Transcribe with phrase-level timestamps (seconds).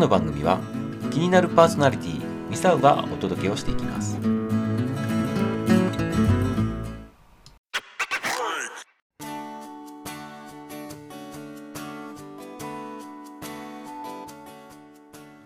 [0.00, 0.58] の番組は
[1.10, 4.18] 気になるパーソナリティミサウがお届けをしていきます。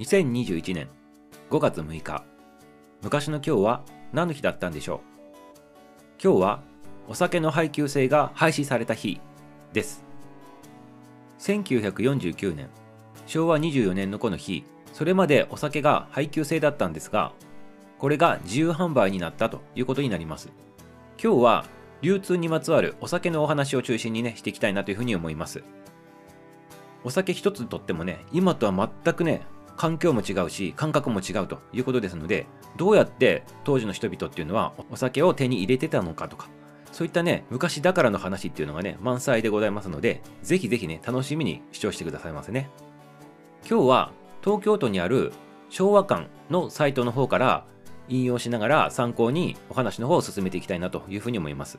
[0.00, 0.88] 2021年
[1.50, 2.24] 5月6日
[3.02, 3.82] 昔の今日は
[4.12, 5.00] 何の日だったんでしょう？
[6.22, 6.62] 今日は
[7.06, 9.20] お酒の配給制が廃止された日
[9.72, 10.04] です。
[11.38, 12.68] 1949年
[13.30, 17.32] 昭和24年のこの日それまでお酒が配給制だったんですが
[17.96, 20.48] これが自由販売になったということになります。
[21.22, 21.64] 今日は
[22.00, 25.62] 流通にまつわるお酒のお話を中心にねしていきたいなというふうに思います。
[27.04, 29.42] お酒一つとってもね今とは全くね
[29.76, 36.48] 環境も違うし感覚も違うということですのでどうやって当時の人々っていうのはお酒を手に入れてたのかとか
[36.90, 42.89] そういったね昔だからの話っていうのがね満載でございますのでぜひぜひね楽しみに視聴してくださいませね。
[43.68, 45.32] 今日は東京都にある
[45.68, 47.64] 昭和館のサイトの方から
[48.08, 51.78] 引用しながら参考にお話の方を進めていきたいなというふうに思います。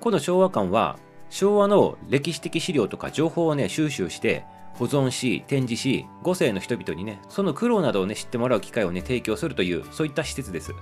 [0.00, 0.98] この昭和館は
[1.28, 10.72] 昭和の歴史的資料とか情報をね収集して保存し展示し5世の人々にねその苦労などをね知ってもらう機会をね提供するというそういった施設です。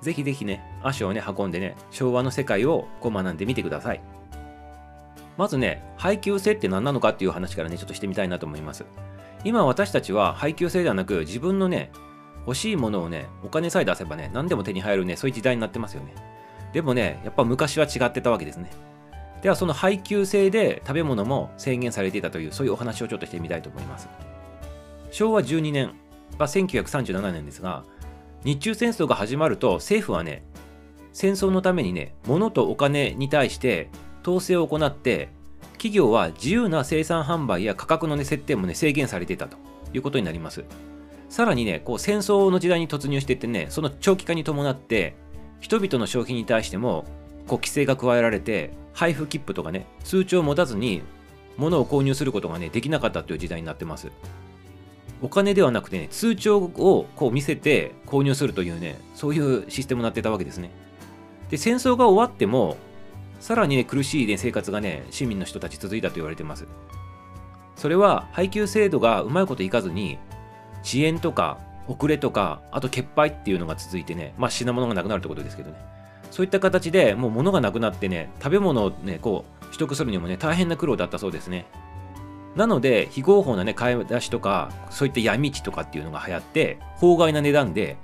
[0.00, 4.00] ぜひぜひね足をね運んでね昭和の世界をこう学んでみてください。
[5.36, 8.84] まずね配給制って何なのかっていう話からねちょっとしてみたいなと思います。
[9.46, 11.92] 今私たちは配給制ではなく自分のね
[12.48, 16.14] 欲しいものをねお金さえ出せばね何でも手に入るねそういう時代になってますよね。
[16.72, 18.70] でもねやっぱ昔は違ってたわけですね。
[19.42, 24.08] ではその配給制で食べ物も制限されていたというそういうお話をちょっとしてみたいと思います。
[25.12, 25.92] 昭和12年
[26.38, 27.84] 1937年ですが
[28.42, 30.42] 日中戦争が始まると政府はね
[31.12, 33.90] 戦争のためにね物とお金に対して
[34.22, 35.28] 統制を行って
[35.72, 39.56] 企業は自由な生産販売や価格の、ね、設定もね制限されていたと
[39.92, 40.64] いうことになります。
[41.28, 45.16] さらにねこう戦争の時代に突入していってねその長期化に伴って
[45.60, 47.04] 人々の消費に対しても
[47.46, 51.02] こう規制が加えられて配布切符とかね通帳を持たずに
[51.56, 54.10] 物を購入することがねできなかったという時代になってます。
[55.22, 60.70] お金ではなくてね通帳をこう見せて購入するというねそういうシステムになってたわけですね。
[61.48, 62.76] で戦争が終わっても
[63.40, 66.66] さらにね苦しい、ね、生活がね市民の人たち続いたと言われています
[67.76, 70.18] それは配給制度がうまいこといかずに
[70.82, 71.58] 遅延とか
[71.88, 75.96] 遅れとかあと欠配っていうのが続いてねまあ品物がなくなるってことですけどね
[76.36, 81.64] そういった形でもう物がなくなってね、食べ物をね、こう、取得するにもね、大変な苦労だったそうですね。
[82.54, 87.96] なので、非合法なね、買い出しとか、そういった闇市とかっていうのが流行って、法外な値段で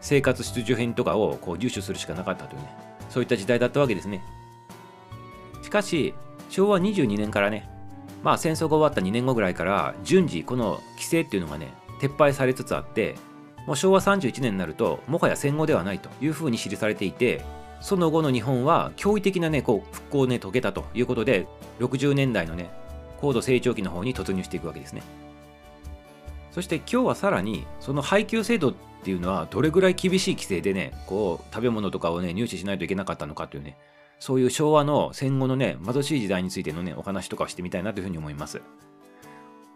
[0.00, 2.68] 生活必需品とかをこう入手するしかなかったというね、
[3.08, 4.22] そういった時代だったわけですね。
[5.70, 6.14] しかし、
[6.48, 7.68] 昭和22年からね、
[8.24, 13.14] まあ戦争が終わった2年後ぐらいから順次この規制っていうのがね、撤廃されつつあって、
[13.68, 17.44] もう昭和31年になると、もはや戦後ではないというふうに記されていて、
[17.80, 21.46] その後の日本は驚異的なね、こう復興をね、遂げたということで、
[21.78, 22.68] 60年代のね、
[23.20, 25.02] 高度成長期の方に突入していくわけですね。
[26.50, 33.76] そして今日はさらに、その配給制度っていうのは、どれぐらい厳しい規制でね、こう、食べ物とかをね、入手しないといけなかったのかというね、
[34.20, 38.60] そういう昭和の戦後のね、貧しい時代についてのね、お話とかしてみたいなというふうに思います。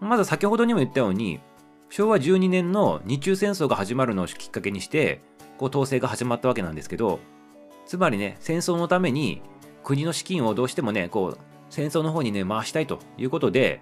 [0.01, 1.41] まず先ほどにも言ったように、
[1.89, 5.23] 昭和12年の日中戦争が始まるのをきっかけにして、
[5.57, 7.21] こう統制が始まったわけなんですけど、
[7.87, 9.41] つまりね、戦争のために
[9.83, 11.39] 国の資金をどうしてもね、こう、
[11.71, 13.81] 戦争の方にね、回したいということで、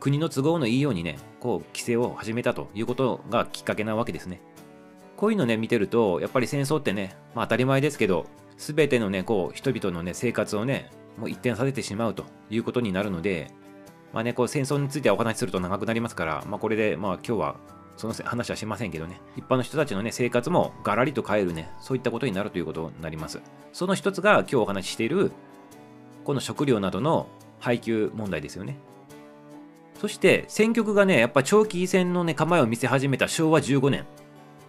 [0.00, 4.40] 国の都合のいいようにね、こう、規制を始めたということがきっかけなわけですね。
[5.18, 8.26] こういうのね、見てると、やっぱり戦争ってね、まあ当たり前ですけど、
[8.56, 13.50] すべてのね、こう、人々のね、生活をね、もう一転させてしまうということになるので、
[14.12, 17.56] まあね、こう戦争についてはお話しすると長くなりますから、まあこれで、まあ今日は
[17.96, 23.40] その話はしませんけどね、一般の人たちのね、生活もガラリと変えるね、そういったことになるということになります。
[23.72, 25.32] その一つが今日お話ししている、
[26.24, 27.26] この食料などの
[27.58, 28.78] 配給問題ですよね。
[30.00, 34.06] そして戦局がね、やっぱ長期戦のね、構えを見せ始めた昭和15年。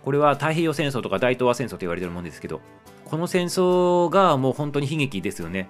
[0.04, 2.62] これは太平洋戦争とか大東亜戦争と言われてるもんですけど、
[3.06, 5.70] この戦争がもう本当に悲劇ですよね。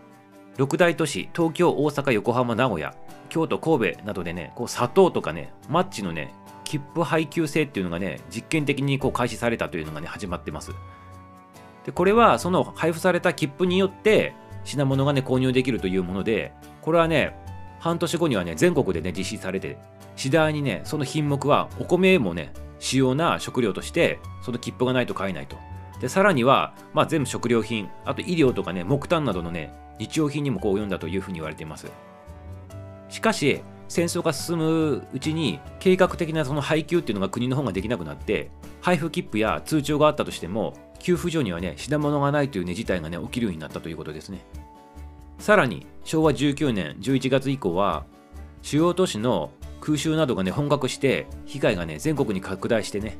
[0.59, 2.93] 六大都市東京大阪横浜名古屋
[3.29, 6.33] 京都神戸などでねこう砂糖とかねマッチのね
[6.65, 10.71] 切符配給制っていうのがね実験的にこう開始されたというのがね始まってます
[11.85, 14.33] でこれはその配布された切符によって
[14.65, 17.33] 品物がね購入できるというものでこれはね
[17.79, 19.77] 半年後にはね全国でね実施されて
[20.17, 25.57] 次第にねその品目はお米もね主要な食料としてその切符がないと買えないと。
[25.99, 31.91] でさらには、まあ、全部食料品あと医療とかね木炭などのね日用品にもこう及んだというふうに言われています。
[33.09, 44.45] しかし戦争が進むうちに計画的なその配給っていうのが国の方ができなくなって配布切符や通帳があったとしても給付所にはね品物がないというね事態がね起きるようになったということですね。
[45.39, 48.05] さらに昭和19年11月以降は
[48.61, 49.51] 主要都市の
[49.89, 53.17] 空襲などがね本格して被害がね全国に拡大してね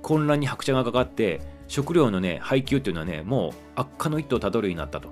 [0.00, 5.10] 混乱に拍車がかかって食料のね配給っていうのはねもう悪化の一途をたどるようになったと。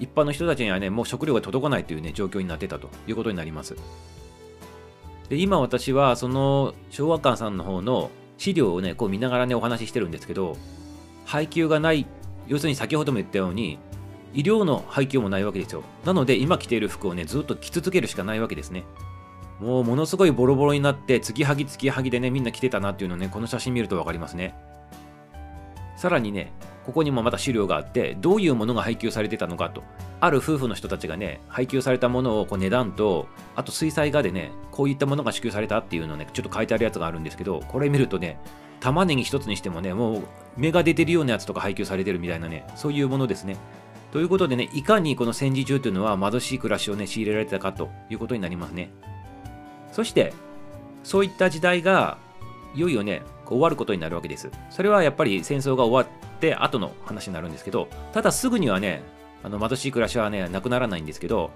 [0.00, 3.76] 一般の人たちにはねもう食料が届かないというね状況になってたということになります。
[5.28, 10.56] で今私はその昭和館さんの方の資料をねこう見ながらねお話ししてるんですけど
[11.26, 12.06] 配給がない
[12.48, 13.78] 要するに先ほども言ったように
[14.34, 15.84] 医療の配給もないわけですよ。
[16.04, 18.84] なので今着ている服をねずっと着続けるしかないわけですね。
[19.60, 24.54] もうものすごいボロボロになって継ぎはぎ継ぎはぎでねみんな着てたなっていうのねこの写真見ると分かりますね。
[25.96, 26.52] さらにね
[26.86, 29.82] ここにもまた資料があってどういうものが配給されてたのかと。
[30.22, 38.38] ある夫婦の人たちがね配給されたものをこう値段とあと水彩画でねこういったものが支給されたっていうのをねちょっと書いてあるやつがあるんですけどこれ見るとね
[38.80, 40.22] 玉ねぎ一つにしてもねもう
[40.56, 43.56] 芽が出てるようなやつとか配給されてるみたいなねそういうものですね。
[44.12, 48.90] ということでねいかにこの戦時中というのは貧しい暮らしをね強いれられてたかということになりますね。
[50.00, 50.32] そして
[51.04, 52.16] そういった時代が
[52.74, 54.50] いよいよね終わることになるわけです。
[54.70, 59.02] それはやっぱり戦争が終わって後の話になるんですけどただすぐにはね
[59.42, 61.50] あの貧しい暮らしはねなくならないんですけど、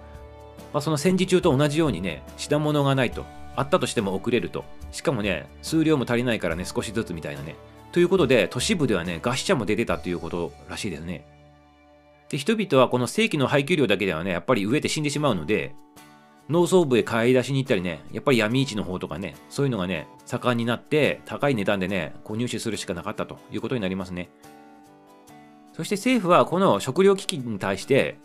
[0.75, 3.25] まあ、その戦時中と同じようにね品物がないと
[3.57, 7.57] あったとしても遅れるとしかもね数量も足りないからね少しずつみたいなね
[7.93, 11.25] ということで都市部ではね餓死者も出てたということらしいですね。
[12.29, 15.75] で人々はこの正規の配給量だけではねやっぱり飢えて死んでしまうので
[16.49, 24.29] 農村部へ買い出しに行ったりね、やっぱり闇市の方とかね、そういうのがね、盛んになって、高い値段でね、こう入手するしかなかったということになりますね。
[25.73, 28.19] そして政府はこの食糧危機に対して、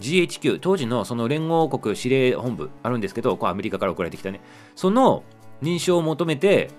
[0.00, 4.40] GHQ、当時のその連合国司令本部あるんですけど、こうアメリカから送られてきたね、
[4.74, 5.22] その
[5.62, 6.70] 認証を求めて、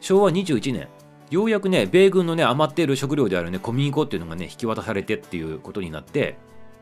[0.00, 0.88] 昭和21年、
[1.30, 6.38] ようやくね、米軍のね、余っている食料であるね、小麦粉っていうのがね、引き渡されてっていうことになって、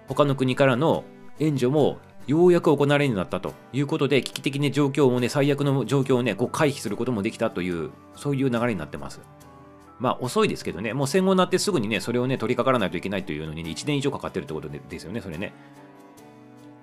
[0.08, 1.04] 他の国からの
[1.38, 1.98] 援助も
[2.30, 9.20] ようやく行われるようになったということで、危機的な状況もね、最悪の状況をね、こう回避することもできたという、そういう流れになってます。
[9.98, 15.52] まあ遅いですけどね、もう戦後になってすぐにね、それをね、取り掛からないといけないというのに、ね、1年以上かかってるってことでですよね、それね。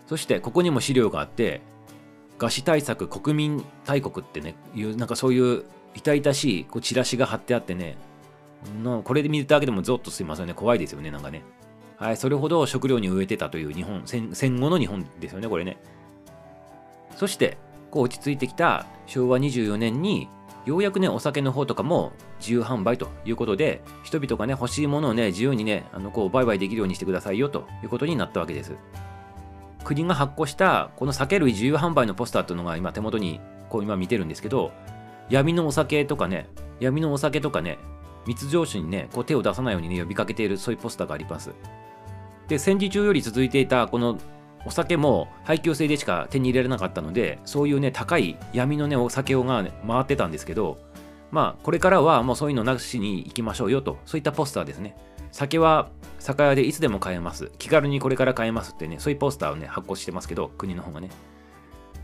[0.08, 1.62] そして、ここにも資料があって、
[2.40, 5.64] 餓死対策国民大国ってね、いう、なんかそういう
[5.96, 7.98] 痛々しいこうチラシが貼ってあってね、
[9.04, 11.44] これで見るだけでもゾッとすいませんね、怖いですよね、なんかね。
[11.98, 15.78] はい、それほど食料に飢えてたという日本戦、戦後の日本ですよね、これね。
[17.16, 17.58] そして、
[17.90, 20.30] こう落ち着いてきた昭和24年に、
[20.66, 28.76] ようやくね、お酒の方とかも自由販売ということで、人々がね、欲しいものをね、自由にね、あのこう売買できるようにしてくださいよということになったわけです。
[29.84, 33.40] 国が発行したこの酒類自由販売のポスターというのが今手元に
[33.70, 34.72] こう今見てるんですけど、
[35.30, 36.48] 闇のお酒とかね、
[36.80, 37.80] 闇のお酒とかね、
[38.28, 41.54] 密造酒にね、こう手を出さないようにね、呼びかけているそういうポスターがあります。
[42.48, 44.18] で戦時中より続いていたこの
[44.66, 50.78] お酒も配給制でしか手に入れられなかったのでそういうね高い闇のねお酒をが、ね、回ってたんですけど
[51.32, 54.96] まあこれからはもうそういうのなしに行きましょうよとそういったポスターですね。
[55.32, 57.52] 酒は酒屋でいつでも買えます。
[57.58, 61.10] 気軽にこれから買えますってねそういうポスターをね発行してますけど国の方がね。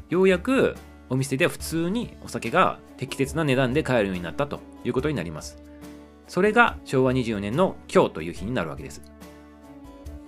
[0.09, 0.75] ようやく
[1.09, 5.72] お店で普通にお酒が適切な値段で買えるようになったということになります。
[6.27, 9.01] それが昭和24年の今日という日になるわけです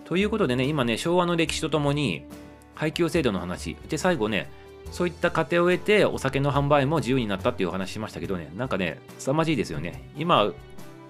[0.05, 2.25] ということでね、今ね、昭和の歴史とともに、
[2.75, 4.51] 配給制度の話、で、最後ね、
[4.91, 10.11] そういった過程を得て、お酒の販売も自由になったっていうお話しましたけどね、なんかね、凄まじいですよね。
[10.15, 10.53] 今、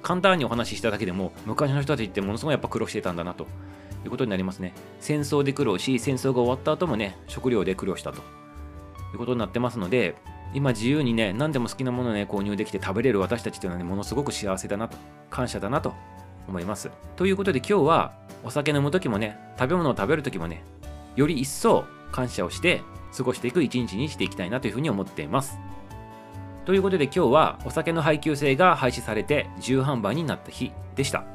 [0.01, 3.47] 簡単にお話ししただけでも、昔の人たちってものすごいやっぱ苦労してたんだなと
[4.05, 4.73] いうことになりますね。
[5.01, 8.21] 戦争で苦労し、戦争が終わった後もね、食料で苦労したとい
[9.15, 10.15] うことになってますので、
[10.55, 14.97] 今自由にね、何でも好きなものをね、購入できて食べれる私たちっていうのはね、ものすごく幸せだなと、
[15.29, 15.93] 感謝だなと
[16.47, 16.89] 思います。
[17.17, 20.63] ということで今日はお酒飲む時もね、食べ物を食べる時もね、
[21.17, 21.83] より一層
[22.13, 22.81] 感謝をして
[23.15, 25.59] 過ごしていく一日にしていきたいなというふうに思っています。
[26.65, 31.34] ということで今日はお酒の配給制が廃止されて自由販売になった日でした。